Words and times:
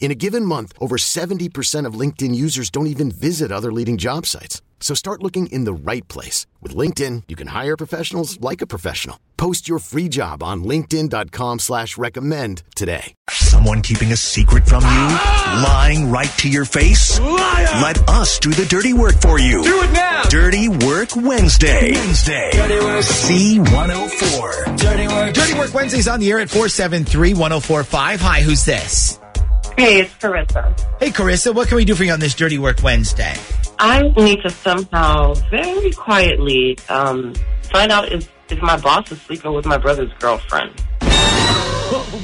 In 0.00 0.10
a 0.10 0.14
given 0.14 0.44
month, 0.44 0.72
over 0.80 0.96
70% 0.96 1.84
of 1.84 1.94
LinkedIn 1.94 2.34
users 2.34 2.70
don't 2.70 2.86
even 2.86 3.10
visit 3.10 3.52
other 3.52 3.72
leading 3.72 3.98
job 3.98 4.24
sites. 4.26 4.62
So 4.80 4.94
start 4.94 5.22
looking 5.22 5.48
in 5.48 5.64
the 5.64 5.72
right 5.72 6.06
place. 6.08 6.46
With 6.62 6.74
LinkedIn, 6.74 7.24
you 7.28 7.36
can 7.36 7.48
hire 7.48 7.76
professionals 7.76 8.40
like 8.40 8.62
a 8.62 8.66
professional. 8.66 9.18
Post 9.36 9.68
your 9.68 9.80
free 9.80 10.08
job 10.08 10.40
on 10.42 10.62
linkedin.com 10.62 11.58
slash 11.58 11.98
recommend 11.98 12.62
today. 12.76 13.12
Someone 13.30 13.82
keeping 13.82 14.12
a 14.12 14.16
secret 14.16 14.68
from 14.68 14.82
you? 14.84 14.88
Ah! 14.88 15.64
Lying 15.66 16.12
right 16.12 16.30
to 16.38 16.48
your 16.48 16.64
face? 16.64 17.18
Liar! 17.18 17.82
Let 17.82 18.08
us 18.08 18.38
do 18.38 18.50
the 18.50 18.66
dirty 18.66 18.92
work 18.92 19.20
for 19.20 19.40
you. 19.40 19.64
Do 19.64 19.82
it 19.82 19.92
now. 19.92 20.22
Dirty 20.28 20.68
Work 20.68 21.16
Wednesday. 21.16 21.92
Wednesday. 21.92 22.50
Dirty 22.52 22.84
Work. 22.84 23.04
C104. 23.04 24.76
Dirty 24.78 25.08
work. 25.08 25.34
Dirty 25.34 25.54
Work 25.54 25.74
Wednesdays 25.74 26.06
on 26.06 26.20
the 26.20 26.30
air 26.30 26.38
at 26.38 26.50
473 26.50 27.34
1045. 27.34 28.20
Hi, 28.20 28.40
who's 28.42 28.64
this? 28.64 29.18
Hey, 29.78 30.00
it's 30.00 30.12
Carissa. 30.14 30.76
Hey, 30.98 31.10
Carissa, 31.10 31.54
what 31.54 31.68
can 31.68 31.76
we 31.76 31.84
do 31.84 31.94
for 31.94 32.02
you 32.02 32.10
on 32.10 32.18
this 32.18 32.34
Dirty 32.34 32.58
Work 32.58 32.82
Wednesday? 32.82 33.36
I 33.78 34.08
need 34.16 34.42
to 34.42 34.50
somehow, 34.50 35.34
very 35.52 35.92
quietly, 35.92 36.76
um, 36.88 37.32
find 37.70 37.92
out 37.92 38.10
if, 38.10 38.28
if 38.50 38.60
my 38.60 38.76
boss 38.76 39.12
is 39.12 39.22
sleeping 39.22 39.52
with 39.52 39.66
my 39.66 39.78
brother's 39.78 40.12
girlfriend. 40.14 40.72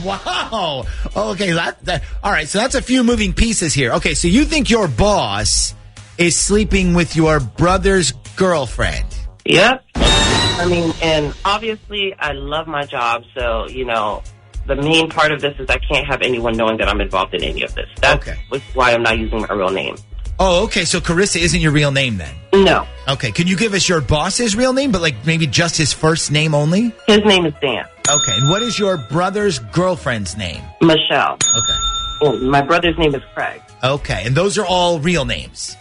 wow. 0.05 0.85
Okay, 1.15 1.53
that, 1.53 1.77
that, 1.85 2.03
all 2.25 2.33
right, 2.33 2.49
so 2.49 2.59
that's 2.59 2.75
a 2.75 2.83
few 2.83 3.05
moving 3.05 3.33
pieces 3.33 3.73
here. 3.73 3.93
Okay, 3.93 4.15
so 4.15 4.27
you 4.27 4.45
think 4.47 4.69
your 4.69 4.89
boss 4.89 5.77
is 6.19 6.35
sleeping 6.37 6.93
with 6.93 7.15
your 7.15 7.39
brother's 7.39 8.11
girlfriend? 8.35 9.07
Yep. 9.45 9.81
I 9.95 10.67
mean, 10.69 10.93
and 11.01 11.33
obviously, 11.45 12.17
I 12.19 12.33
love 12.33 12.67
my 12.67 12.85
job, 12.85 13.23
so, 13.39 13.69
you 13.69 13.85
know, 13.85 14.25
the 14.67 14.77
main 14.77 15.09
part 15.11 15.33
of 15.33 15.41
this 15.41 15.55
is 15.59 15.69
I 15.69 15.79
can't 15.79 16.07
have 16.07 16.23
anyone 16.23 16.57
knowing 16.57 16.77
that 16.79 16.89
I'm 16.89 17.01
involved 17.01 17.35
in 17.35 17.43
any 17.43 17.63
of 17.63 17.75
this. 17.75 17.89
That's 18.01 18.27
Okay. 18.29 18.39
why 18.75 18.93
I'm 18.93 19.03
not 19.03 19.19
using 19.19 19.41
my 19.41 19.49
real 19.55 19.71
name. 19.71 19.97
Oh, 20.39 20.65
okay, 20.65 20.85
so 20.85 20.99
Carissa 21.01 21.41
isn't 21.41 21.61
your 21.61 21.71
real 21.71 21.93
name 21.93 22.17
then? 22.19 22.35
No. 22.53 22.87
Okay, 23.09 23.31
can 23.31 23.47
you 23.47 23.57
give 23.57 23.73
us 23.73 23.89
your 23.89 24.01
boss's 24.01 24.57
real 24.57 24.73
name, 24.73 24.91
but 24.91 25.01
like 25.01 25.15
maybe 25.25 25.47
just 25.47 25.77
his 25.77 25.93
first 25.93 26.33
name 26.33 26.55
only? 26.55 26.93
His 27.07 27.21
name 27.25 27.47
is 27.47 27.55
Dan. 27.61 27.85
Okay, 28.09 28.33
and 28.37 28.51
what 28.51 28.61
is 28.63 28.77
your 28.79 28.97
brother's 28.97 29.59
girlfriend's 29.61 30.37
name? 30.37 30.63
Michelle. 30.81 31.35
Okay. 31.35 31.79
Well, 32.21 32.37
my 32.39 32.63
brother's 32.63 32.99
name 32.99 33.15
is 33.15 33.23
Craig. 33.35 33.61
Okay, 33.83 34.23
and 34.27 34.35
those 34.35 34.59
are 34.59 34.65
all 34.67 34.99
real 34.99 35.25
names. 35.25 35.77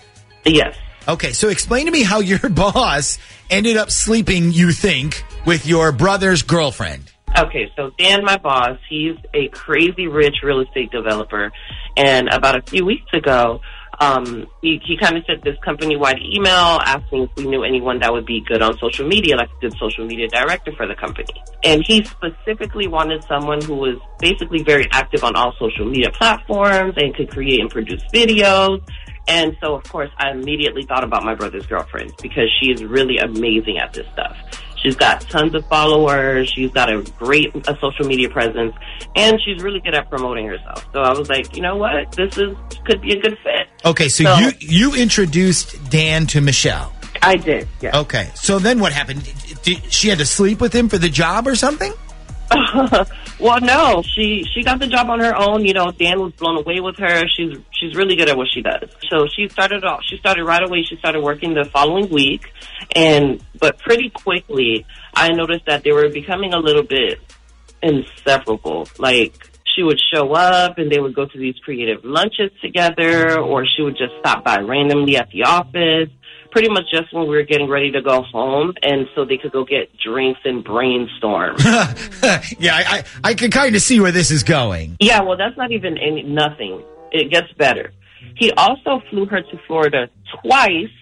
Yes. 0.46 0.76
Okay, 1.08 1.32
so 1.32 1.50
explain 1.50 1.86
to 1.88 1.92
me 1.92 2.04
how 2.04 2.20
your 2.20 2.40
boss 2.50 3.18
ended 3.50 3.76
up 3.78 3.90
sleeping, 3.92 4.52
you 4.52 4.72
think, 4.72 5.24
with 5.46 5.66
your 5.66 5.92
brother's 5.92 6.44
girlfriend. 6.44 7.12
Okay, 7.36 7.72
so 7.76 7.92
Dan, 7.98 8.24
my 8.24 8.38
boss, 8.38 8.78
he's 8.90 9.16
a 9.34 9.48
crazy 9.48 10.08
rich 10.08 10.36
real 10.44 10.62
estate 10.62 10.92
developer. 10.92 11.52
And 11.98 12.30
about 12.32 12.56
a 12.58 12.62
few 12.62 12.86
weeks 12.86 13.12
ago, 13.12 13.60
um, 14.00 14.48
he, 14.62 14.80
he 14.86 14.98
kind 14.98 15.18
of 15.18 15.24
sent 15.26 15.44
this 15.44 15.58
company 15.64 15.96
wide 15.96 16.20
email 16.20 16.80
asking 16.86 17.24
if 17.24 17.30
we 17.36 17.46
knew 17.46 17.64
anyone 17.64 18.00
that 18.00 18.12
would 18.12 18.26
be 18.26 18.44
good 18.48 18.62
on 18.62 18.78
social 18.78 19.08
media, 19.08 19.36
like 19.36 19.50
a 19.50 19.62
good 19.62 19.74
social 19.80 20.06
media 20.06 20.28
director 20.28 20.72
for 20.76 20.88
the 20.88 20.96
company. 20.96 21.34
And 21.64 21.84
he 21.86 22.04
specifically 22.04 22.88
wanted 22.88 23.24
someone 23.24 23.62
who 23.62 23.76
was 23.76 23.98
basically 24.20 24.64
very 24.64 24.88
active 24.92 25.24
on 25.24 25.36
all 25.36 25.54
social 25.60 25.86
media 25.86 26.12
platforms 26.12 26.94
and 26.98 27.16
could 27.16 27.30
create 27.30 27.60
and 27.62 27.70
produce 27.70 28.04
videos. 28.14 28.82
And 29.28 29.56
so, 29.64 29.76
of 29.76 29.84
course, 29.84 30.10
I 30.18 30.32
immediately 30.32 30.84
thought 30.84 31.04
about 31.04 31.24
my 31.24 31.34
brother's 31.34 31.66
girlfriend 31.66 32.14
because 32.22 32.50
she 32.62 32.72
is 32.72 32.84
really 32.84 33.18
amazing 33.18 33.78
at 33.78 33.94
this 33.94 34.06
stuff. 34.14 34.36
She's 34.84 34.96
got 34.96 35.22
tons 35.22 35.56
of 35.56 35.66
followers. 35.68 36.52
She's 36.54 36.72
got 36.72 36.92
a 36.94 37.02
great 37.18 37.56
uh, 37.56 37.76
social 37.80 38.06
media 38.06 38.30
presence, 38.30 38.76
and 39.16 39.40
she's 39.44 39.64
really 39.64 39.80
good 39.80 39.96
at 39.96 40.10
promoting 40.10 40.48
herself. 40.48 40.86
So 40.92 41.02
I 41.02 41.18
was 41.18 41.30
like, 41.30 41.56
you 41.56 41.62
know 41.62 41.78
what, 41.78 42.12
this 42.12 42.38
is 42.38 42.56
could 42.86 43.02
be 43.02 43.14
a 43.14 43.22
good 43.22 43.38
fit. 43.44 43.68
Okay, 43.86 44.10
so, 44.10 44.24
So- 44.26 44.38
you 44.38 44.52
you 44.60 44.96
introduced 44.96 45.90
Dan 45.90 46.28
to 46.28 46.42
Michelle. 46.42 46.94
I 47.22 47.38
did. 47.38 47.68
Yeah. 47.80 48.00
Okay, 48.02 48.30
so 48.36 48.60
then 48.60 48.80
what 48.80 48.92
happened? 48.92 49.24
Did, 49.64 49.92
she 49.92 50.10
had 50.10 50.18
to 50.18 50.26
sleep 50.26 50.60
with 50.60 50.74
him 50.74 50.90
for 50.90 50.98
the 50.98 51.08
job 51.08 51.48
or 51.48 51.56
something? 51.56 51.94
well, 53.44 53.60
no, 53.60 54.02
she 54.02 54.46
she 54.54 54.64
got 54.64 54.80
the 54.80 54.88
job 54.88 55.10
on 55.10 55.20
her 55.20 55.36
own. 55.36 55.66
You 55.66 55.74
know, 55.74 55.92
Dan 55.92 56.22
was 56.22 56.32
blown 56.34 56.58
away 56.58 56.80
with 56.80 56.96
her. 56.98 57.24
She's 57.28 57.58
she's 57.72 57.94
really 57.94 58.16
good 58.16 58.30
at 58.30 58.38
what 58.38 58.48
she 58.54 58.62
does. 58.62 58.90
So 59.10 59.28
she 59.36 59.50
started 59.50 59.84
off. 59.84 60.00
She 60.10 60.18
started 60.18 60.46
right 60.46 60.64
away. 60.64 60.84
She 60.84 60.96
started 60.96 61.22
working 61.22 61.54
the 61.54 61.66
following 61.66 62.10
week, 62.10 62.54
and 62.96 63.44
but 63.60 63.80
pretty 63.80 64.10
quickly, 64.10 64.86
I 65.14 65.30
noticed 65.34 65.66
that 65.68 65.84
they 65.84 65.92
were 65.92 66.08
becoming 66.08 66.54
a 66.54 66.58
little 66.58 66.84
bit 66.84 67.20
inseparable. 67.82 68.88
Like 68.98 69.50
she 69.76 69.84
would 69.84 70.00
show 70.14 70.32
up, 70.32 70.78
and 70.78 70.90
they 70.90 71.00
would 71.00 71.14
go 71.14 71.26
to 71.26 71.38
these 71.38 71.56
creative 71.66 72.06
lunches 72.06 72.52
together, 72.62 73.40
or 73.40 73.66
she 73.66 73.82
would 73.84 73.98
just 73.98 74.14
stop 74.20 74.46
by 74.46 74.60
randomly 74.60 75.18
at 75.18 75.30
the 75.32 75.44
office. 75.44 76.10
Pretty 76.54 76.70
much 76.70 76.84
just 76.92 77.12
when 77.12 77.24
we 77.24 77.36
were 77.36 77.44
getting 77.44 77.68
ready 77.68 77.92
to 77.92 78.02
go 78.02 78.22
home, 78.22 78.74
and 78.84 79.08
so 79.16 79.26
they 79.26 79.38
could 79.38 79.52
go 79.52 79.66
get 79.66 79.90
drinks 79.98 80.40
and 80.46 80.64
brainstorm. 80.64 81.56
yeah, 82.60 82.76
I 82.76 82.84
I, 82.88 83.04
I 83.24 83.34
can 83.34 83.50
kind 83.50 83.76
of 83.76 83.82
see 83.82 84.00
where 84.00 84.12
this 84.12 84.30
is 84.30 84.44
going. 84.44 84.96
Yeah, 85.00 85.24
well, 85.24 85.36
that's 85.36 85.58
not 85.58 85.72
even 85.72 85.98
any, 85.98 86.22
nothing. 86.22 86.84
It 87.12 87.32
gets 87.32 87.52
better. 87.58 87.92
He 88.38 88.52
also 88.52 89.02
flew 89.10 89.26
her 89.26 89.42
to 89.42 89.60
Florida 89.66 90.10
twice 90.44 90.94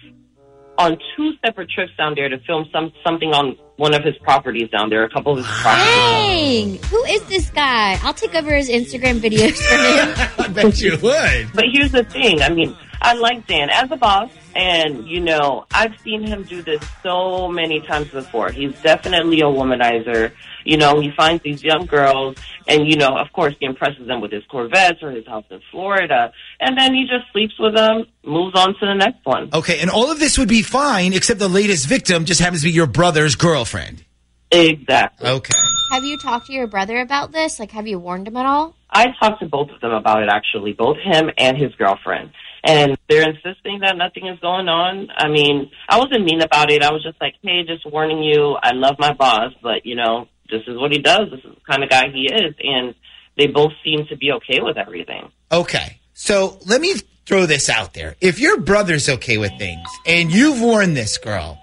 on 0.78 0.96
two 1.16 1.32
separate 1.44 1.70
trips 1.70 1.92
down 1.98 2.14
there 2.16 2.28
to 2.28 2.38
film 2.46 2.66
some 2.72 2.90
something 3.04 3.32
on 3.32 3.56
one 3.76 3.94
of 3.94 4.04
his 4.04 4.16
properties 4.18 4.70
down 4.70 4.90
there, 4.90 5.04
a 5.04 5.10
couple 5.10 5.32
of 5.32 5.38
his 5.38 5.46
properties. 5.60 5.84
Dang, 5.84 6.82
who 6.84 7.04
is 7.04 7.22
this 7.24 7.50
guy? 7.50 7.98
I'll 8.02 8.14
take 8.14 8.34
over 8.34 8.54
his 8.54 8.68
Instagram 8.68 9.20
videos 9.20 9.56
for 9.56 9.74
him. 9.74 10.30
I 10.38 10.48
bet 10.48 10.80
you 10.80 10.92
would. 11.02 11.52
But 11.54 11.64
here's 11.72 11.92
the 11.92 12.04
thing. 12.04 12.42
I 12.42 12.48
mean, 12.48 12.76
I 13.02 13.14
like 13.14 13.46
Dan 13.48 13.68
as 13.68 13.90
a 13.90 13.96
boss, 13.96 14.30
and 14.54 15.06
you 15.08 15.20
know, 15.20 15.66
I've 15.72 15.98
seen 16.00 16.24
him 16.24 16.44
do 16.44 16.62
this 16.62 16.80
so 17.02 17.48
many 17.48 17.80
times 17.80 18.08
before. 18.10 18.50
He's 18.50 18.80
definitely 18.80 19.40
a 19.40 19.44
womanizer. 19.44 20.32
You 20.64 20.76
know, 20.76 21.00
he 21.00 21.10
finds 21.16 21.42
these 21.42 21.64
young 21.64 21.86
girls, 21.86 22.36
and 22.68 22.88
you 22.88 22.96
know, 22.96 23.16
of 23.16 23.32
course, 23.32 23.56
he 23.58 23.66
impresses 23.66 24.06
them 24.06 24.20
with 24.20 24.30
his 24.30 24.44
Corvettes 24.48 25.02
or 25.02 25.10
his 25.10 25.26
house 25.26 25.44
in 25.50 25.60
Florida, 25.72 26.32
and 26.60 26.78
then 26.78 26.94
he 26.94 27.02
just 27.02 27.30
sleeps 27.32 27.58
with 27.58 27.74
them, 27.74 28.04
moves 28.24 28.56
on 28.56 28.74
to 28.74 28.86
the 28.86 28.94
next 28.94 29.24
one. 29.24 29.50
Okay, 29.52 29.80
and 29.80 29.90
all 29.90 30.10
of 30.10 30.20
this 30.20 30.38
would 30.38 30.48
be 30.48 30.62
fine, 30.62 31.12
except 31.12 31.40
the 31.40 31.48
latest 31.48 31.88
victim 31.88 32.24
just 32.24 32.40
happens 32.40 32.62
to 32.62 32.68
be 32.68 32.72
your 32.72 32.86
brother's 32.86 33.34
girlfriend. 33.34 34.04
Exactly. 34.52 35.28
Okay. 35.28 35.54
have 35.90 36.04
you 36.04 36.18
talked 36.18 36.46
to 36.46 36.52
your 36.52 36.66
brother 36.66 37.00
about 37.00 37.32
this? 37.32 37.58
Like, 37.58 37.72
have 37.72 37.88
you 37.88 37.98
warned 37.98 38.28
him 38.28 38.36
at 38.36 38.46
all? 38.46 38.76
I 38.90 39.06
talked 39.18 39.40
to 39.40 39.46
both 39.48 39.70
of 39.70 39.80
them 39.80 39.92
about 39.92 40.22
it 40.22 40.28
actually, 40.30 40.74
both 40.74 40.98
him 40.98 41.30
and 41.38 41.56
his 41.56 41.74
girlfriend. 41.74 42.30
And 42.64 42.96
they're 43.08 43.28
insisting 43.28 43.80
that 43.80 43.96
nothing 43.96 44.28
is 44.28 44.38
going 44.38 44.68
on. 44.68 45.08
I 45.16 45.28
mean, 45.28 45.70
I 45.88 45.98
wasn't 45.98 46.24
mean 46.24 46.42
about 46.42 46.70
it. 46.70 46.82
I 46.82 46.92
was 46.92 47.02
just 47.02 47.20
like, 47.20 47.34
hey, 47.42 47.64
just 47.66 47.84
warning 47.90 48.22
you, 48.22 48.56
I 48.62 48.72
love 48.72 48.96
my 48.98 49.12
boss, 49.12 49.52
but 49.62 49.84
you 49.84 49.96
know, 49.96 50.28
this 50.50 50.62
is 50.68 50.76
what 50.76 50.92
he 50.92 50.98
does. 50.98 51.30
This 51.30 51.40
is 51.40 51.56
the 51.56 51.60
kind 51.68 51.82
of 51.82 51.90
guy 51.90 52.10
he 52.12 52.28
is. 52.32 52.54
And 52.62 52.94
they 53.36 53.48
both 53.48 53.72
seem 53.84 54.06
to 54.10 54.16
be 54.16 54.32
okay 54.32 54.60
with 54.60 54.76
everything. 54.76 55.30
Okay. 55.50 55.98
So 56.14 56.58
let 56.66 56.80
me 56.80 56.94
throw 57.26 57.46
this 57.46 57.68
out 57.68 57.94
there. 57.94 58.14
If 58.20 58.38
your 58.38 58.60
brother's 58.60 59.08
okay 59.08 59.38
with 59.38 59.52
things 59.58 59.88
and 60.06 60.32
you've 60.32 60.60
warned 60.60 60.96
this 60.96 61.18
girl, 61.18 61.58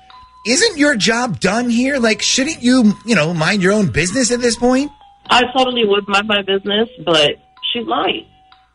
isn't 0.46 0.78
your 0.78 0.96
job 0.96 1.40
done 1.40 1.70
here? 1.70 1.98
Like, 1.98 2.22
shouldn't 2.22 2.62
you, 2.62 2.94
you 3.06 3.16
know, 3.16 3.34
mind 3.34 3.62
your 3.62 3.74
own 3.74 3.92
business 3.92 4.32
at 4.32 4.42
this 4.42 4.58
point? 4.58 4.92
I 5.30 5.44
totally 5.56 5.86
would 5.86 6.08
mind 6.08 6.28
my 6.28 6.42
business, 6.42 6.90
but 7.06 7.32
she's 7.72 7.86
lying. 7.86 8.26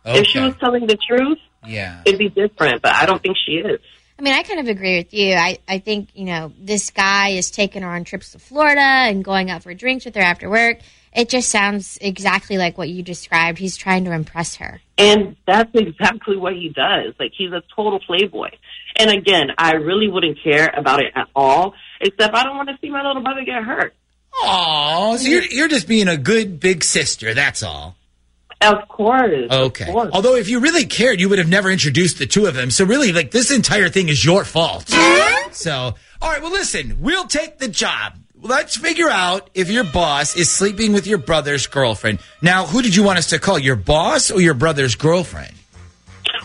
If 0.06 0.26
she 0.26 0.38
was 0.38 0.54
telling 0.60 0.86
the 0.86 0.98
truth, 1.08 1.38
Yeah. 1.66 2.02
it'd 2.04 2.18
be 2.18 2.28
different, 2.28 2.82
but 2.82 2.92
I 2.92 3.06
don't 3.06 3.22
think 3.22 3.36
she 3.44 3.52
is. 3.52 3.80
I 4.18 4.22
mean, 4.22 4.34
I 4.34 4.42
kind 4.44 4.60
of 4.60 4.68
agree 4.68 4.98
with 4.98 5.12
you. 5.12 5.34
I, 5.34 5.58
I 5.66 5.78
think, 5.78 6.10
you 6.14 6.24
know, 6.24 6.52
this 6.58 6.90
guy 6.90 7.30
is 7.30 7.50
taking 7.50 7.82
her 7.82 7.88
on 7.88 8.04
trips 8.04 8.32
to 8.32 8.38
Florida 8.38 8.80
and 8.80 9.24
going 9.24 9.50
out 9.50 9.64
for 9.64 9.74
drinks 9.74 10.04
with 10.04 10.14
her 10.14 10.22
after 10.22 10.48
work. 10.48 10.78
It 11.12 11.28
just 11.28 11.48
sounds 11.48 11.98
exactly 12.00 12.56
like 12.56 12.78
what 12.78 12.88
you 12.88 13.02
described. 13.02 13.58
He's 13.58 13.76
trying 13.76 14.04
to 14.04 14.12
impress 14.12 14.56
her. 14.56 14.80
And 14.98 15.36
that's 15.46 15.70
exactly 15.74 16.36
what 16.36 16.54
he 16.54 16.68
does. 16.68 17.14
Like 17.18 17.32
he's 17.36 17.52
a 17.52 17.62
total 17.74 18.00
playboy. 18.00 18.50
And 18.96 19.10
again, 19.10 19.48
I 19.58 19.72
really 19.74 20.08
wouldn't 20.08 20.38
care 20.42 20.72
about 20.76 21.00
it 21.00 21.12
at 21.14 21.28
all, 21.34 21.74
except 22.00 22.34
I 22.34 22.44
don't 22.44 22.56
want 22.56 22.68
to 22.68 22.78
see 22.80 22.90
my 22.90 23.04
little 23.06 23.22
brother 23.22 23.44
get 23.44 23.62
hurt. 23.62 23.94
Oh, 24.42 25.16
so 25.16 25.28
you're 25.28 25.44
you're 25.44 25.68
just 25.68 25.86
being 25.86 26.08
a 26.08 26.16
good 26.16 26.58
big 26.58 26.82
sister. 26.82 27.34
That's 27.34 27.62
all. 27.62 27.96
Of 28.60 28.88
course. 28.88 29.50
Okay. 29.50 29.86
Of 29.86 29.92
course. 29.92 30.10
Although, 30.12 30.36
if 30.36 30.48
you 30.48 30.60
really 30.60 30.86
cared, 30.86 31.20
you 31.20 31.28
would 31.28 31.38
have 31.38 31.48
never 31.48 31.70
introduced 31.70 32.18
the 32.18 32.26
two 32.26 32.46
of 32.46 32.54
them. 32.54 32.70
So, 32.70 32.84
really, 32.84 33.12
like 33.12 33.30
this 33.30 33.50
entire 33.50 33.88
thing 33.88 34.08
is 34.08 34.24
your 34.24 34.44
fault. 34.44 34.88
so, 35.52 35.94
all 36.22 36.30
right. 36.30 36.42
Well, 36.42 36.52
listen, 36.52 36.98
we'll 37.00 37.26
take 37.26 37.58
the 37.58 37.68
job. 37.68 38.14
Let's 38.40 38.76
figure 38.76 39.08
out 39.08 39.48
if 39.54 39.70
your 39.70 39.84
boss 39.84 40.36
is 40.36 40.50
sleeping 40.50 40.92
with 40.92 41.06
your 41.06 41.18
brother's 41.18 41.66
girlfriend. 41.66 42.18
Now, 42.42 42.66
who 42.66 42.82
did 42.82 42.94
you 42.94 43.02
want 43.02 43.18
us 43.18 43.30
to 43.30 43.38
call? 43.38 43.58
Your 43.58 43.76
boss 43.76 44.30
or 44.30 44.40
your 44.40 44.54
brother's 44.54 44.94
girlfriend? 44.94 45.54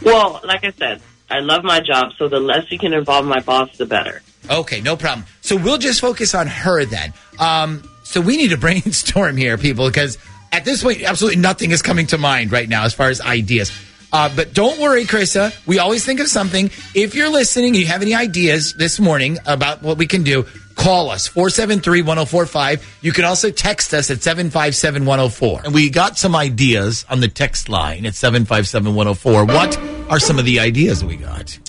Well, 0.02 0.40
like 0.46 0.64
I 0.64 0.72
said, 0.72 1.02
I 1.30 1.40
love 1.40 1.64
my 1.64 1.80
job, 1.80 2.14
so 2.18 2.28
the 2.28 2.40
less 2.40 2.72
you 2.72 2.80
can 2.80 2.94
involve 2.94 3.26
my 3.26 3.42
boss, 3.42 3.78
the 3.78 3.86
better. 3.86 4.22
Okay, 4.50 4.82
no 4.82 4.96
problem. 4.96 5.26
So 5.42 5.56
we'll 5.58 5.78
just 5.78 6.02
focus 6.02 6.34
on 6.34 6.48
her 6.48 6.86
then. 6.86 7.14
Um, 7.38 7.84
so 8.04 8.22
we 8.22 8.38
need 8.38 8.50
to 8.50 8.58
brainstorm 8.66 9.38
here, 9.38 9.58
people, 9.58 9.88
because 9.88 10.18
at 10.52 10.66
this 10.66 10.84
point, 10.84 11.04
absolutely 11.04 11.42
nothing 11.42 11.72
is 11.72 11.82
coming 11.82 12.08
to 12.08 12.18
mind 12.18 12.52
right 12.52 12.68
now 12.68 12.84
as 12.84 12.94
far 12.94 13.10
as 13.10 13.22
ideas. 13.22 13.72
Uh, 14.12 14.30
but 14.36 14.54
don't 14.54 14.80
worry, 14.80 15.06
Krista. 15.06 15.56
We 15.68 15.80
always 15.80 16.04
think 16.04 16.20
of 16.20 16.28
something. 16.28 16.72
If 16.96 17.14
you're 17.14 17.30
listening 17.30 17.76
you 17.76 17.86
have 17.86 18.02
any 18.02 18.16
ideas 18.16 18.74
this 18.74 19.00
morning 19.00 19.38
about 19.46 19.84
what 19.84 19.98
we 19.98 20.08
can 20.08 20.24
do, 20.24 20.46
call 20.76 21.12
us 21.12 21.28
473 21.28 22.02
1045. 22.02 23.00
You 23.02 23.12
can 23.12 23.26
also 23.26 23.52
text 23.52 23.94
us 23.94 24.10
at 24.10 24.24
757 24.24 25.06
104. 25.06 25.62
And 25.66 25.74
we 25.74 25.90
got 25.90 26.18
some 26.18 26.36
ideas 26.36 27.06
on 27.10 27.20
the 27.20 27.28
text 27.28 27.70
line 27.70 28.06
at 28.06 28.16
757 28.16 28.96
104. 28.96 29.46
What 29.46 29.78
are 30.10 30.20
some 30.20 30.40
of 30.40 30.46
the 30.46 30.60
ideas 30.60 31.04
we 31.04 31.18
got? 31.18 31.60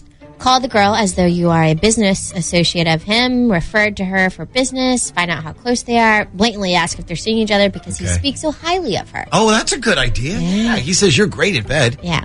Call 0.41 0.59
the 0.59 0.69
girl 0.69 0.95
as 0.95 1.17
though 1.17 1.27
you 1.27 1.51
are 1.51 1.63
a 1.63 1.75
business 1.75 2.33
associate 2.33 2.89
of 2.89 3.03
him, 3.03 3.53
referred 3.53 3.99
to 3.99 4.07
her 4.07 4.31
for 4.31 4.47
business, 4.47 5.11
find 5.11 5.31
out 5.31 5.45
how 5.45 5.53
close 5.53 5.83
they 5.83 5.99
are, 5.99 6.25
blatantly 6.25 6.75
ask 6.75 6.99
if 6.99 7.07
they're 7.07 7.15
seeing 7.15 7.37
each 7.37 7.51
other 7.51 7.69
because 7.69 7.99
he 7.99 8.07
speaks 8.07 8.41
so 8.41 8.51
highly 8.51 8.97
of 8.97 9.11
her. 9.11 9.27
Oh, 9.33 9.51
that's 9.51 9.73
a 9.73 9.79
good 9.79 9.99
idea. 9.99 10.39
Yeah, 10.39 10.77
he 10.77 10.95
says 10.95 11.17
you're 11.17 11.27
great 11.27 11.57
at 11.57 11.69
bed. 11.69 11.99
Yeah, 12.03 12.25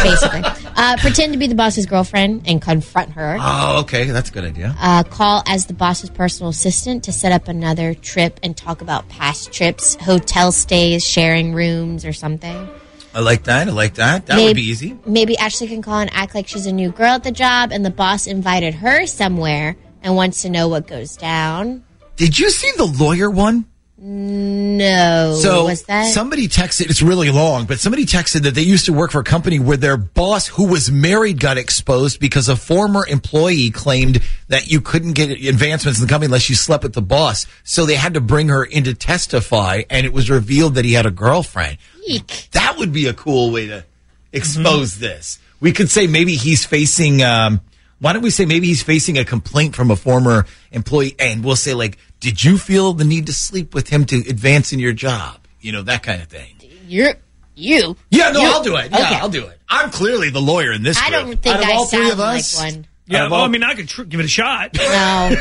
basically. 0.00 0.42
uh, 0.76 0.96
pretend 0.98 1.32
to 1.32 1.38
be 1.40 1.48
the 1.48 1.56
boss's 1.56 1.86
girlfriend 1.86 2.44
and 2.46 2.62
confront 2.62 3.10
her. 3.10 3.36
Oh, 3.40 3.80
okay. 3.80 4.04
That's 4.04 4.30
a 4.30 4.32
good 4.32 4.44
idea. 4.44 4.76
Uh, 4.78 5.02
call 5.02 5.42
as 5.48 5.66
the 5.66 5.74
boss's 5.74 6.10
personal 6.10 6.50
assistant 6.50 7.02
to 7.04 7.12
set 7.12 7.32
up 7.32 7.48
another 7.48 7.94
trip 7.94 8.38
and 8.44 8.56
talk 8.56 8.80
about 8.80 9.08
past 9.08 9.52
trips, 9.52 9.96
hotel 9.96 10.52
stays, 10.52 11.04
sharing 11.04 11.52
rooms, 11.52 12.04
or 12.04 12.12
something. 12.12 12.68
I 13.16 13.20
like 13.20 13.44
that. 13.44 13.66
I 13.66 13.70
like 13.70 13.94
that. 13.94 14.26
That 14.26 14.38
would 14.38 14.56
be 14.56 14.68
easy. 14.68 14.94
Maybe 15.06 15.38
Ashley 15.38 15.68
can 15.68 15.80
call 15.80 16.00
and 16.00 16.10
act 16.12 16.34
like 16.34 16.46
she's 16.46 16.66
a 16.66 16.72
new 16.72 16.90
girl 16.90 17.12
at 17.12 17.24
the 17.24 17.32
job 17.32 17.72
and 17.72 17.82
the 17.82 17.90
boss 17.90 18.26
invited 18.26 18.74
her 18.74 19.06
somewhere 19.06 19.74
and 20.02 20.14
wants 20.14 20.42
to 20.42 20.50
know 20.50 20.68
what 20.68 20.86
goes 20.86 21.16
down. 21.16 21.82
Did 22.16 22.38
you 22.38 22.50
see 22.50 22.70
the 22.76 22.84
lawyer 22.84 23.30
one? 23.30 23.64
No. 23.98 25.38
So 25.40 25.64
was 25.64 25.82
that? 25.84 26.12
somebody 26.12 26.48
texted. 26.48 26.90
It's 26.90 27.00
really 27.00 27.30
long, 27.30 27.64
but 27.64 27.80
somebody 27.80 28.04
texted 28.04 28.42
that 28.42 28.54
they 28.54 28.62
used 28.62 28.86
to 28.86 28.92
work 28.92 29.10
for 29.10 29.20
a 29.20 29.24
company 29.24 29.58
where 29.58 29.78
their 29.78 29.96
boss, 29.96 30.48
who 30.48 30.68
was 30.68 30.90
married, 30.90 31.40
got 31.40 31.56
exposed 31.56 32.20
because 32.20 32.50
a 32.50 32.56
former 32.56 33.06
employee 33.06 33.70
claimed 33.70 34.20
that 34.48 34.70
you 34.70 34.82
couldn't 34.82 35.14
get 35.14 35.30
advancements 35.30 35.98
in 35.98 36.06
the 36.06 36.10
company 36.10 36.26
unless 36.26 36.50
you 36.50 36.56
slept 36.56 36.84
with 36.84 36.92
the 36.92 37.00
boss. 37.00 37.46
So 37.64 37.86
they 37.86 37.94
had 37.94 38.14
to 38.14 38.20
bring 38.20 38.48
her 38.48 38.64
in 38.64 38.84
to 38.84 38.92
testify, 38.92 39.82
and 39.88 40.04
it 40.04 40.12
was 40.12 40.28
revealed 40.28 40.74
that 40.74 40.84
he 40.84 40.92
had 40.92 41.06
a 41.06 41.10
girlfriend. 41.10 41.78
Eek. 42.06 42.48
That 42.52 42.76
would 42.76 42.92
be 42.92 43.06
a 43.06 43.14
cool 43.14 43.50
way 43.50 43.66
to 43.68 43.84
expose 44.30 44.98
this. 44.98 45.38
We 45.58 45.72
could 45.72 45.88
say 45.88 46.06
maybe 46.06 46.36
he's 46.36 46.66
facing. 46.66 47.22
Um, 47.22 47.62
why 48.00 48.12
don't 48.12 48.22
we 48.22 48.30
say 48.30 48.44
maybe 48.44 48.66
he's 48.66 48.82
facing 48.82 49.18
a 49.18 49.24
complaint 49.24 49.74
from 49.74 49.90
a 49.90 49.96
former 49.96 50.46
employee, 50.72 51.14
and 51.18 51.42
we'll 51.44 51.56
say 51.56 51.74
like, 51.74 51.98
did 52.20 52.42
you 52.44 52.58
feel 52.58 52.92
the 52.92 53.04
need 53.04 53.26
to 53.26 53.32
sleep 53.32 53.74
with 53.74 53.88
him 53.88 54.04
to 54.06 54.16
advance 54.28 54.72
in 54.72 54.78
your 54.78 54.92
job? 54.92 55.38
You 55.60 55.72
know 55.72 55.82
that 55.82 56.02
kind 56.02 56.20
of 56.22 56.28
thing. 56.28 56.56
You're 56.86 57.14
you. 57.54 57.96
Yeah, 58.10 58.30
no, 58.32 58.40
You- 58.42 58.48
I'll 58.48 58.62
do 58.62 58.76
it. 58.76 58.90
Yeah, 58.90 58.98
Okay. 58.98 59.14
I'll 59.16 59.28
do 59.28 59.46
it. 59.46 59.58
I'm 59.68 59.90
clearly 59.90 60.30
the 60.30 60.40
lawyer 60.40 60.72
in 60.72 60.82
this. 60.82 60.96
I 60.98 61.08
group. 61.08 61.20
don't 61.22 61.42
think 61.42 61.56
Out 61.56 61.62
of 61.62 61.68
I 61.68 61.72
all 61.72 61.86
three 61.86 62.00
sound 62.00 62.12
of 62.12 62.18
like 62.18 62.38
us, 62.40 62.56
one. 62.56 62.86
Yeah, 63.08 63.28
well, 63.30 63.42
I 63.42 63.48
mean, 63.48 63.62
I 63.62 63.74
could 63.74 63.88
tr- 63.88 64.02
give 64.02 64.18
it 64.20 64.24
a 64.24 64.28
shot. 64.28 64.74
No. 64.74 65.36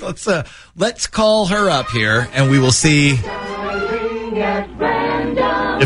let's 0.06 0.28
uh, 0.28 0.46
let's 0.76 1.06
call 1.06 1.46
her 1.46 1.68
up 1.70 1.88
here, 1.88 2.28
and 2.34 2.50
we 2.50 2.58
will 2.58 2.72
see 2.72 3.12
if 3.12 3.22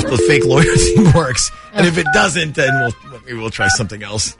the 0.04 0.24
fake 0.28 0.44
lawyer 0.44 0.64
thing 0.76 1.12
works. 1.14 1.50
And 1.72 1.86
if 1.86 1.98
it 1.98 2.06
doesn't, 2.12 2.54
then 2.56 2.70
we'll 2.80 3.20
maybe 3.24 3.38
we'll 3.38 3.50
try 3.50 3.68
something 3.68 4.02
else. 4.02 4.36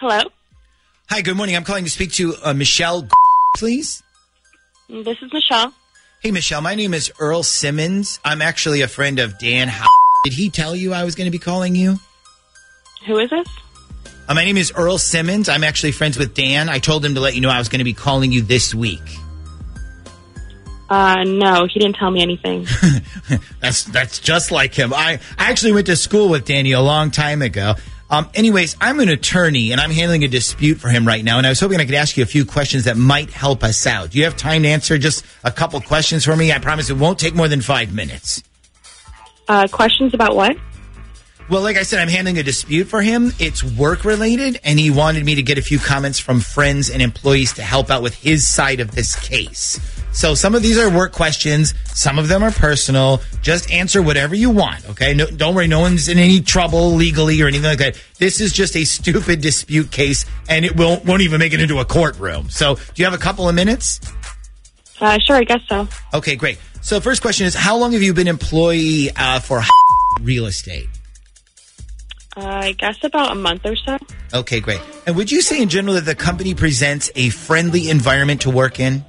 Hello, 0.00 0.20
Hi, 1.10 1.22
good 1.22 1.36
morning. 1.36 1.56
I'm 1.56 1.64
calling 1.64 1.84
to 1.84 1.90
speak 1.90 2.12
to 2.12 2.34
uh, 2.44 2.54
Michelle, 2.54 3.08
please. 3.56 4.02
this 4.88 5.16
is 5.22 5.32
Michelle. 5.32 5.72
Hey, 6.20 6.30
Michelle. 6.30 6.60
My 6.60 6.74
name 6.74 6.94
is 6.94 7.10
Earl 7.18 7.42
Simmons. 7.42 8.20
I'm 8.24 8.40
actually 8.42 8.82
a 8.82 8.88
friend 8.88 9.18
of 9.18 9.38
Dan. 9.38 9.68
How 9.68 9.86
did 10.24 10.34
he 10.34 10.50
tell 10.50 10.76
you 10.76 10.92
I 10.92 11.02
was 11.04 11.14
going 11.14 11.24
to 11.26 11.30
be 11.32 11.38
calling 11.38 11.74
you? 11.74 11.98
Who 13.06 13.18
is 13.18 13.30
this? 13.30 13.48
Uh, 14.28 14.34
my 14.34 14.44
name 14.44 14.56
is 14.56 14.70
Earl 14.76 14.98
Simmons. 14.98 15.48
I'm 15.48 15.64
actually 15.64 15.92
friends 15.92 16.18
with 16.18 16.34
Dan. 16.34 16.68
I 16.68 16.78
told 16.78 17.04
him 17.04 17.14
to 17.14 17.20
let 17.20 17.34
you 17.34 17.40
know 17.40 17.48
I 17.50 17.58
was 17.58 17.68
going 17.68 17.80
to 17.80 17.84
be 17.84 17.94
calling 17.94 18.30
you 18.30 18.42
this 18.42 18.74
week. 18.74 19.02
Uh, 20.90 21.24
no, 21.24 21.66
he 21.66 21.80
didn't 21.80 21.96
tell 21.96 22.10
me 22.10 22.22
anything. 22.22 22.66
That's 23.60 23.84
that's 23.84 24.20
just 24.20 24.50
like 24.50 24.72
him. 24.74 24.94
I, 24.94 25.20
I 25.36 25.50
actually 25.50 25.72
went 25.72 25.86
to 25.88 25.96
school 25.96 26.30
with 26.30 26.46
Danny 26.46 26.72
a 26.72 26.80
long 26.80 27.10
time 27.10 27.42
ago. 27.42 27.74
Um, 28.10 28.28
anyways, 28.34 28.76
I'm 28.80 29.00
an 29.00 29.08
attorney 29.08 29.72
and 29.72 29.80
I'm 29.80 29.90
handling 29.90 30.24
a 30.24 30.28
dispute 30.28 30.78
for 30.78 30.88
him 30.88 31.06
right 31.06 31.22
now. 31.22 31.38
And 31.38 31.46
I 31.46 31.50
was 31.50 31.60
hoping 31.60 31.78
I 31.78 31.84
could 31.84 31.94
ask 31.94 32.16
you 32.16 32.22
a 32.22 32.26
few 32.26 32.44
questions 32.44 32.84
that 32.84 32.96
might 32.96 33.30
help 33.30 33.62
us 33.62 33.86
out. 33.86 34.10
Do 34.10 34.18
you 34.18 34.24
have 34.24 34.36
time 34.36 34.62
to 34.62 34.68
answer 34.68 34.96
just 34.96 35.24
a 35.44 35.50
couple 35.50 35.80
questions 35.80 36.24
for 36.24 36.34
me? 36.34 36.52
I 36.52 36.58
promise 36.58 36.88
it 36.88 36.96
won't 36.96 37.18
take 37.18 37.34
more 37.34 37.48
than 37.48 37.60
five 37.60 37.92
minutes. 37.92 38.42
Uh, 39.46 39.66
questions 39.68 40.14
about 40.14 40.36
what? 40.36 40.56
Well, 41.50 41.62
like 41.62 41.78
I 41.78 41.82
said, 41.82 41.98
I'm 41.98 42.08
handling 42.08 42.36
a 42.36 42.42
dispute 42.42 42.88
for 42.88 43.00
him. 43.00 43.32
It's 43.38 43.64
work 43.64 44.04
related, 44.04 44.60
and 44.64 44.78
he 44.78 44.90
wanted 44.90 45.24
me 45.24 45.36
to 45.36 45.42
get 45.42 45.56
a 45.56 45.62
few 45.62 45.78
comments 45.78 46.18
from 46.18 46.40
friends 46.40 46.90
and 46.90 47.00
employees 47.00 47.54
to 47.54 47.62
help 47.62 47.88
out 47.88 48.02
with 48.02 48.14
his 48.14 48.46
side 48.46 48.80
of 48.80 48.90
this 48.90 49.16
case. 49.16 49.80
So 50.12 50.34
some 50.34 50.54
of 50.54 50.60
these 50.60 50.76
are 50.76 50.90
work 50.90 51.12
questions, 51.12 51.72
some 51.86 52.18
of 52.18 52.28
them 52.28 52.42
are 52.42 52.50
personal. 52.50 53.22
Just 53.40 53.70
answer 53.70 54.02
whatever 54.02 54.34
you 54.34 54.50
want, 54.50 54.86
okay? 54.90 55.14
No, 55.14 55.24
don't 55.26 55.54
worry, 55.54 55.68
no 55.68 55.80
one's 55.80 56.08
in 56.08 56.18
any 56.18 56.42
trouble 56.42 56.90
legally 56.90 57.40
or 57.40 57.46
anything 57.46 57.64
like 57.64 57.78
that. 57.78 57.98
This 58.18 58.42
is 58.42 58.52
just 58.52 58.76
a 58.76 58.84
stupid 58.84 59.40
dispute 59.40 59.90
case, 59.90 60.26
and 60.50 60.66
it 60.66 60.76
won't, 60.76 61.06
won't 61.06 61.22
even 61.22 61.38
make 61.38 61.54
it 61.54 61.62
into 61.62 61.78
a 61.78 61.84
courtroom. 61.86 62.50
So, 62.50 62.74
do 62.74 62.82
you 62.96 63.06
have 63.06 63.14
a 63.14 63.18
couple 63.18 63.48
of 63.48 63.54
minutes? 63.54 64.00
Uh, 65.00 65.18
sure, 65.18 65.36
I 65.36 65.44
guess 65.44 65.62
so. 65.66 65.88
Okay, 66.12 66.36
great. 66.36 66.58
So, 66.82 67.00
first 67.00 67.22
question 67.22 67.46
is 67.46 67.54
How 67.54 67.78
long 67.78 67.92
have 67.92 68.02
you 68.02 68.12
been 68.12 68.28
employee 68.28 69.10
uh, 69.16 69.40
for 69.40 69.62
real 70.20 70.44
estate? 70.44 70.88
I 72.46 72.72
guess 72.72 73.02
about 73.02 73.32
a 73.32 73.34
month 73.34 73.64
or 73.64 73.76
so. 73.76 73.98
Okay, 74.34 74.60
great. 74.60 74.80
And 75.06 75.16
would 75.16 75.30
you 75.30 75.40
say 75.42 75.60
in 75.62 75.68
general 75.68 75.94
that 75.94 76.04
the 76.04 76.14
company 76.14 76.54
presents 76.54 77.10
a 77.14 77.30
friendly 77.30 77.88
environment 77.88 78.42
to 78.42 78.50
work 78.50 78.80
in? 78.80 79.04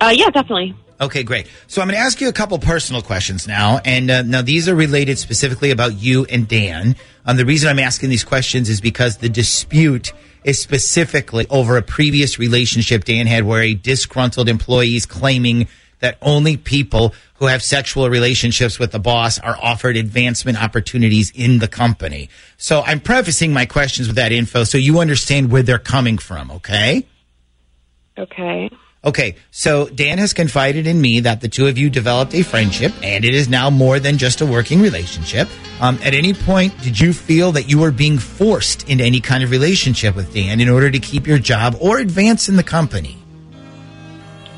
Uh, 0.00 0.12
yeah, 0.14 0.30
definitely. 0.30 0.74
Okay, 1.00 1.24
great. 1.24 1.48
So 1.66 1.82
I'm 1.82 1.88
going 1.88 1.98
to 1.98 2.04
ask 2.04 2.20
you 2.20 2.28
a 2.28 2.32
couple 2.32 2.58
personal 2.60 3.02
questions 3.02 3.48
now, 3.48 3.80
and 3.84 4.08
uh, 4.08 4.22
now 4.22 4.40
these 4.40 4.68
are 4.68 4.74
related 4.74 5.18
specifically 5.18 5.72
about 5.72 5.94
you 5.94 6.24
and 6.26 6.46
Dan. 6.46 6.94
Um, 7.26 7.36
the 7.36 7.44
reason 7.44 7.68
I'm 7.68 7.80
asking 7.80 8.10
these 8.10 8.22
questions 8.22 8.68
is 8.68 8.80
because 8.80 9.16
the 9.16 9.28
dispute 9.28 10.12
is 10.44 10.60
specifically 10.60 11.46
over 11.50 11.76
a 11.76 11.82
previous 11.82 12.38
relationship 12.38 13.04
Dan 13.04 13.26
had 13.26 13.44
where 13.44 13.62
a 13.62 13.74
disgruntled 13.74 14.48
employee 14.48 14.94
is 14.94 15.06
claiming 15.06 15.66
that 16.02 16.18
only 16.20 16.56
people 16.56 17.14
who 17.34 17.46
have 17.46 17.62
sexual 17.62 18.10
relationships 18.10 18.78
with 18.78 18.92
the 18.92 18.98
boss 18.98 19.38
are 19.38 19.56
offered 19.62 19.96
advancement 19.96 20.62
opportunities 20.62 21.32
in 21.34 21.58
the 21.58 21.68
company. 21.68 22.28
So 22.58 22.82
I'm 22.82 23.00
prefacing 23.00 23.52
my 23.52 23.66
questions 23.66 24.08
with 24.08 24.16
that 24.16 24.32
info 24.32 24.64
so 24.64 24.78
you 24.78 24.98
understand 24.98 25.50
where 25.50 25.62
they're 25.62 25.78
coming 25.78 26.18
from, 26.18 26.50
okay? 26.50 27.06
Okay. 28.18 28.68
Okay, 29.04 29.34
so 29.50 29.88
Dan 29.88 30.18
has 30.18 30.32
confided 30.32 30.86
in 30.86 31.00
me 31.00 31.20
that 31.20 31.40
the 31.40 31.48
two 31.48 31.66
of 31.66 31.76
you 31.76 31.90
developed 31.90 32.34
a 32.34 32.42
friendship, 32.42 32.92
and 33.02 33.24
it 33.24 33.34
is 33.34 33.48
now 33.48 33.68
more 33.68 33.98
than 33.98 34.16
just 34.16 34.40
a 34.40 34.46
working 34.46 34.80
relationship. 34.80 35.48
Um, 35.80 35.98
at 36.04 36.14
any 36.14 36.32
point, 36.32 36.80
did 36.82 37.00
you 37.00 37.12
feel 37.12 37.50
that 37.52 37.68
you 37.68 37.80
were 37.80 37.90
being 37.90 38.18
forced 38.18 38.88
into 38.88 39.02
any 39.02 39.20
kind 39.20 39.42
of 39.42 39.50
relationship 39.50 40.14
with 40.14 40.32
Dan 40.32 40.60
in 40.60 40.68
order 40.68 40.88
to 40.88 41.00
keep 41.00 41.26
your 41.26 41.38
job 41.38 41.76
or 41.80 41.98
advance 41.98 42.48
in 42.48 42.54
the 42.54 42.62
company? 42.62 43.21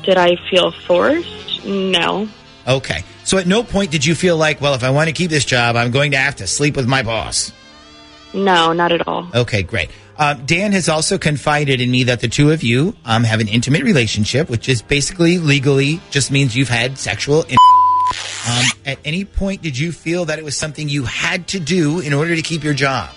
Did 0.05 0.17
I 0.17 0.35
feel 0.49 0.71
forced? 0.71 1.65
No. 1.65 2.29
Okay. 2.67 3.03
So 3.23 3.37
at 3.37 3.47
no 3.47 3.63
point 3.63 3.91
did 3.91 4.05
you 4.05 4.13
feel 4.15 4.37
like, 4.37 4.61
well, 4.61 4.75
if 4.75 4.83
I 4.83 4.91
want 4.91 5.07
to 5.07 5.13
keep 5.13 5.31
this 5.31 5.45
job, 5.45 5.75
I'm 5.75 5.91
going 5.91 6.11
to 6.11 6.17
have 6.17 6.37
to 6.37 6.47
sleep 6.47 6.75
with 6.75 6.87
my 6.87 7.01
boss. 7.01 7.51
No, 8.33 8.73
not 8.73 8.91
at 8.91 9.07
all. 9.07 9.27
Okay, 9.33 9.63
great. 9.63 9.89
Um, 10.17 10.45
Dan 10.45 10.71
has 10.73 10.87
also 10.87 11.17
confided 11.17 11.81
in 11.81 11.89
me 11.89 12.03
that 12.03 12.19
the 12.19 12.27
two 12.27 12.51
of 12.51 12.63
you 12.63 12.95
um, 13.03 13.23
have 13.23 13.39
an 13.39 13.47
intimate 13.47 13.83
relationship, 13.83 14.49
which 14.49 14.69
is 14.69 14.81
basically 14.81 15.39
legally 15.39 16.01
just 16.11 16.31
means 16.31 16.55
you've 16.55 16.69
had 16.69 16.97
sexual. 16.97 17.43
In- 17.43 17.57
um, 18.47 18.65
at 18.85 18.99
any 19.03 19.25
point, 19.25 19.61
did 19.61 19.77
you 19.77 19.91
feel 19.91 20.25
that 20.25 20.37
it 20.37 20.45
was 20.45 20.55
something 20.55 20.87
you 20.87 21.05
had 21.05 21.47
to 21.47 21.59
do 21.59 21.99
in 21.99 22.13
order 22.13 22.35
to 22.35 22.41
keep 22.41 22.63
your 22.63 22.75
job? 22.75 23.09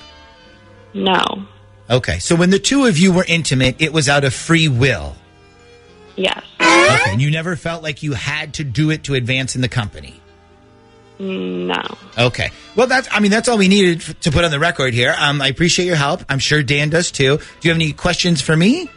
No. 0.95 1.23
Okay, 1.91 2.19
so 2.19 2.35
when 2.35 2.51
the 2.51 2.59
two 2.59 2.87
of 2.87 2.97
you 2.97 3.13
were 3.13 3.25
intimate, 3.29 3.77
it 3.81 3.93
was 3.93 4.09
out 4.09 4.25
of 4.25 4.33
free 4.33 4.69
will. 4.69 5.15
Yes. 6.17 6.45
Okay, 6.95 7.13
and 7.13 7.21
you 7.21 7.31
never 7.31 7.57
felt 7.57 7.83
like 7.83 8.03
you 8.03 8.13
had 8.13 8.55
to 8.55 8.65
do 8.65 8.91
it 8.91 9.05
to 9.05 9.15
advance 9.15 9.55
in 9.55 9.63
the 9.63 9.69
company. 9.69 10.21
No. 11.19 11.83
Okay. 12.17 12.51
Well, 12.77 12.87
that's, 12.87 13.09
I 13.11 13.19
mean, 13.21 13.31
that's 13.31 13.49
all 13.49 13.59
we 13.59 13.69
needed 13.69 14.01
to 14.23 14.31
put 14.31 14.45
on 14.45 14.51
the 14.51 14.61
record 14.61 14.95
here. 14.95 15.15
Um, 15.19 15.43
I 15.43 15.49
appreciate 15.49 15.87
your 15.87 15.97
help. 15.97 16.23
I'm 16.29 16.39
sure 16.39 16.63
Dan 16.63 16.91
does 16.91 17.11
too. 17.11 17.39
Do 17.39 17.45
you 17.63 17.71
have 17.71 17.77
any 17.77 17.93
questions 17.93 18.41
for 18.41 18.57
me? 18.57 18.89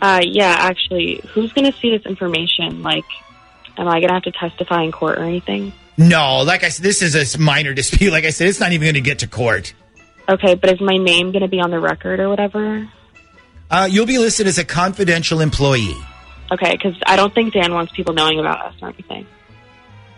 Uh, 0.00 0.20
yeah, 0.22 0.54
actually, 0.58 1.20
who's 1.32 1.52
going 1.52 1.70
to 1.70 1.76
see 1.78 1.90
this 1.90 2.06
information? 2.06 2.82
Like, 2.82 3.04
am 3.76 3.88
I 3.88 3.94
going 3.94 4.08
to 4.08 4.14
have 4.14 4.22
to 4.24 4.32
testify 4.32 4.82
in 4.82 4.92
court 4.92 5.18
or 5.18 5.22
anything? 5.22 5.72
No, 5.96 6.42
like 6.42 6.62
I 6.62 6.68
said, 6.68 6.84
this 6.84 7.02
is 7.02 7.34
a 7.34 7.38
minor 7.38 7.74
dispute. 7.74 8.12
Like 8.12 8.24
I 8.24 8.30
said, 8.30 8.48
it's 8.48 8.60
not 8.60 8.72
even 8.72 8.84
going 8.84 8.94
to 8.94 9.00
get 9.00 9.20
to 9.20 9.26
court. 9.26 9.72
Okay, 10.28 10.54
but 10.54 10.70
is 10.70 10.80
my 10.80 10.96
name 10.96 11.32
going 11.32 11.42
to 11.42 11.48
be 11.48 11.60
on 11.60 11.70
the 11.70 11.80
record 11.80 12.20
or 12.20 12.28
whatever? 12.28 12.88
Uh, 13.70 13.88
you'll 13.90 14.06
be 14.06 14.18
listed 14.18 14.46
as 14.46 14.58
a 14.58 14.64
confidential 14.64 15.40
employee. 15.40 15.96
Okay, 16.50 16.72
because 16.72 16.94
I 17.06 17.16
don't 17.16 17.34
think 17.34 17.54
Dan 17.54 17.72
wants 17.74 17.92
people 17.92 18.14
knowing 18.14 18.38
about 18.38 18.66
us 18.66 18.74
or 18.80 18.88
anything. 18.88 19.26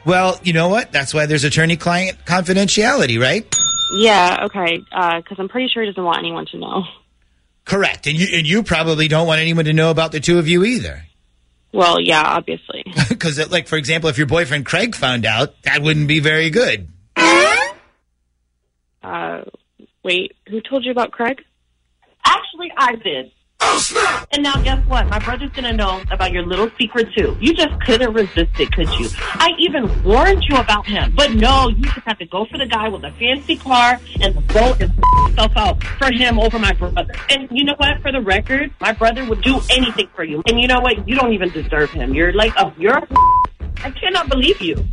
Well, 0.04 0.38
you 0.42 0.52
know 0.52 0.68
what? 0.68 0.92
That's 0.92 1.12
why 1.12 1.26
there's 1.26 1.44
attorney-client 1.44 2.24
confidentiality, 2.24 3.20
right? 3.20 3.54
Yeah, 3.96 4.44
okay, 4.44 4.78
because 4.78 5.38
I'm 5.38 5.48
pretty 5.48 5.68
sure 5.68 5.82
he 5.82 5.88
doesn't 5.88 6.02
want 6.02 6.18
anyone 6.18 6.46
to 6.46 6.58
know. 6.58 6.84
Correct. 7.64 8.06
And 8.06 8.18
you, 8.18 8.38
and 8.38 8.46
you 8.46 8.62
probably 8.62 9.08
don't 9.08 9.26
want 9.26 9.40
anyone 9.40 9.66
to 9.66 9.72
know 9.72 9.90
about 9.90 10.12
the 10.12 10.20
two 10.20 10.38
of 10.38 10.48
you 10.48 10.64
either. 10.64 11.04
Well, 11.72 12.00
yeah, 12.00 12.22
obviously. 12.22 12.84
Because, 13.08 13.50
like, 13.50 13.66
for 13.66 13.76
example, 13.76 14.08
if 14.10 14.16
your 14.16 14.28
boyfriend 14.28 14.64
Craig 14.64 14.94
found 14.94 15.26
out, 15.26 15.60
that 15.62 15.82
wouldn't 15.82 16.06
be 16.06 16.20
very 16.20 16.50
good. 16.50 16.88
Uh, 19.02 19.42
wait, 20.04 20.36
who 20.48 20.60
told 20.60 20.84
you 20.84 20.92
about 20.92 21.10
Craig? 21.10 21.42
Actually, 22.24 22.70
I 22.76 22.94
did. 22.94 23.32
Oh, 23.60 24.24
and 24.32 24.42
now 24.42 24.60
guess 24.62 24.84
what? 24.86 25.08
My 25.08 25.18
brother's 25.18 25.50
gonna 25.50 25.72
know 25.72 26.02
about 26.10 26.32
your 26.32 26.44
little 26.44 26.70
secret 26.78 27.08
too. 27.16 27.36
You 27.40 27.54
just 27.54 27.80
couldn't 27.80 28.12
resist 28.12 28.58
it, 28.58 28.72
could 28.72 28.88
you? 28.98 29.08
I 29.18 29.50
even 29.58 30.02
warned 30.04 30.44
you 30.48 30.56
about 30.56 30.86
him. 30.86 31.14
But 31.16 31.34
no, 31.34 31.68
you 31.68 31.82
just 31.82 32.06
have 32.06 32.18
to 32.18 32.26
go 32.26 32.46
for 32.50 32.58
the 32.58 32.66
guy 32.66 32.88
with 32.88 33.02
the 33.02 33.10
fancy 33.12 33.56
car 33.56 34.00
and 34.20 34.34
the 34.34 34.40
boat 34.52 34.80
and 34.80 34.92
yourself 35.28 35.52
out 35.56 35.82
for 35.82 36.12
him 36.12 36.38
over 36.38 36.58
my 36.58 36.72
brother. 36.72 37.12
And 37.30 37.48
you 37.50 37.64
know 37.64 37.74
what? 37.78 38.00
For 38.02 38.12
the 38.12 38.20
record, 38.20 38.72
my 38.80 38.92
brother 38.92 39.24
would 39.24 39.42
do 39.42 39.60
anything 39.70 40.08
for 40.14 40.24
you. 40.24 40.42
And 40.46 40.60
you 40.60 40.68
know 40.68 40.80
what? 40.80 41.08
You 41.08 41.16
don't 41.16 41.32
even 41.32 41.50
deserve 41.50 41.90
him. 41.90 42.14
You're 42.14 42.32
like 42.32 42.54
a 42.56 42.72
you're 42.78 42.98
a 42.98 43.06
I 43.84 43.90
cannot 43.90 44.28
believe 44.28 44.60
you. 44.60 44.84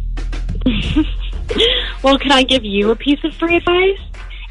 Well, 2.01 2.17
can 2.17 2.31
I 2.31 2.43
give 2.43 2.63
you 2.63 2.91
a 2.91 2.95
piece 2.95 3.19
of 3.23 3.33
free 3.35 3.57
advice? 3.57 3.99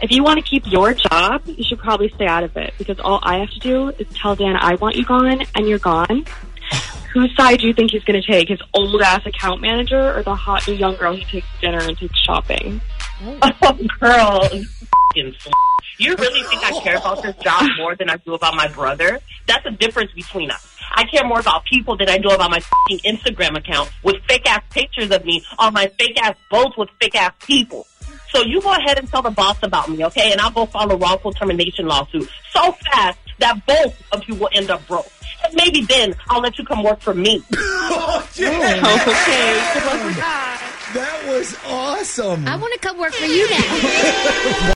If 0.05 0.11
you 0.11 0.23
want 0.23 0.37
to 0.39 0.45
keep 0.45 0.71
your 0.71 0.93
job, 0.93 1.41
you 1.47 1.65
should 1.65 1.79
probably 1.79 2.11
stay 2.11 2.27
out 2.27 2.45
of 2.45 2.55
it 2.59 2.75
because 2.77 3.01
all 3.01 3.21
I 3.23 3.39
have 3.39 3.49
to 3.53 3.59
do 3.59 3.89
is 3.89 4.07
tell 4.15 4.37
Dan 4.37 4.55
I 4.55 4.75
want 4.75 4.97
you 4.97 5.05
gone 5.07 5.47
and 5.55 5.67
you're 5.67 5.79
gone. 5.79 6.27
Whose 7.15 7.35
side 7.35 7.61
do 7.61 7.67
you 7.67 7.73
think 7.73 7.93
he's 7.93 8.05
going 8.05 8.21
to 8.21 8.27
take? 8.31 8.51
His 8.51 8.61
old 8.75 9.01
ass 9.01 9.25
account 9.25 9.63
manager 9.63 10.15
or 10.15 10.23
the 10.23 10.35
hot 10.35 10.69
new 10.69 10.75
young 10.75 10.97
girl 10.97 11.17
who 11.17 11.23
takes 11.23 11.47
dinner 11.63 11.79
and 11.81 11.97
takes 11.97 12.19
shopping? 12.19 12.83
Oh, 13.23 13.39
oh 13.63 13.79
girl. 13.99 14.47
you 14.53 14.61
f***ing 14.61 15.35
sl- 15.41 15.51
You 15.99 16.15
really 16.17 16.43
think 16.51 16.63
I 16.63 16.79
care 16.81 16.99
about 16.99 17.23
this 17.23 17.37
job 17.37 17.63
more 17.79 17.97
than 17.97 18.11
I 18.11 18.19
do 18.19 18.35
about 18.35 18.57
my 18.57 18.69
brother? 18.69 19.21
That's 19.47 19.65
the 19.65 19.71
difference 19.71 20.13
between 20.13 20.51
us. 20.51 20.77
I 20.93 21.05
care 21.05 21.27
more 21.27 21.41
about 21.41 21.65
people 21.65 21.97
than 21.97 22.11
I 22.11 22.19
do 22.19 22.29
about 22.29 22.51
my 22.51 22.61
Instagram 22.91 23.57
account 23.57 23.91
with 24.03 24.17
fake 24.29 24.47
ass 24.51 24.65
pictures 24.69 25.11
of 25.11 25.25
me 25.25 25.43
on 25.59 25.73
my 25.73 25.91
fake 25.99 26.23
ass 26.23 26.37
boats 26.51 26.77
with 26.77 26.91
fake 27.01 27.15
ass 27.15 27.33
people. 27.41 27.87
So 28.35 28.43
you 28.43 28.61
go 28.61 28.73
ahead 28.73 28.99
and 28.99 29.09
tell 29.09 29.23
the 29.23 29.31
boss 29.31 29.57
about 29.63 29.89
me, 29.89 30.05
okay? 30.07 30.33
And 30.33 30.41
I'll 30.41 30.51
go 30.51 30.67
file 30.67 30.91
a 30.91 30.97
wrongful 30.97 31.33
termination 31.33 31.87
lawsuit 31.87 32.29
so 32.51 32.73
fast 32.73 33.19
that 33.39 33.65
both 33.65 34.03
of 34.11 34.29
you 34.29 34.35
will 34.35 34.49
end 34.53 34.71
up 34.71 34.85
broke. 34.89 35.07
And 35.45 35.55
maybe 35.55 35.83
then 35.83 36.17
I'll 36.29 36.41
let 36.41 36.59
you 36.59 36.65
come 36.65 36.83
work 36.83 37.01
for 37.01 37.15
me. 37.15 37.43
Oh, 37.87 38.01
oh, 38.01 38.25
Okay, 38.25 38.41
good 39.75 39.85
luck 39.85 40.05
with 40.07 40.17
oh, 40.17 40.21
that. 40.21 40.55
That 40.95 41.27
was 41.27 41.55
awesome. 41.67 42.49
I 42.49 42.57
want 42.57 42.73
to 42.73 42.79
come 42.79 42.99
work 42.99 43.13
for 43.13 43.27
you 43.27 43.51
now. 43.51 43.59